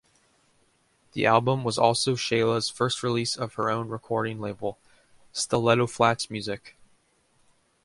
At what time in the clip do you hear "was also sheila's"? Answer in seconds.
1.63-2.69